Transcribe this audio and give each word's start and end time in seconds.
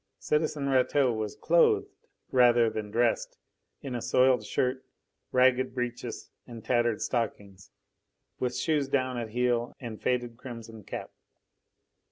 Citizen 0.17 0.67
Rateau 0.67 1.13
was 1.13 1.35
clothed, 1.35 1.91
rather 2.31 2.71
than 2.71 2.89
dressed, 2.89 3.37
in 3.83 3.93
a 3.93 4.01
soiled 4.01 4.43
shirt, 4.43 4.83
ragged 5.31 5.75
breeches 5.75 6.31
and 6.47 6.65
tattered 6.65 7.03
stockings, 7.03 7.69
with 8.39 8.57
shoes 8.57 8.87
down 8.87 9.19
at 9.19 9.29
heel 9.29 9.75
and 9.79 10.01
faded 10.01 10.37
crimson 10.37 10.83
cap. 10.83 11.11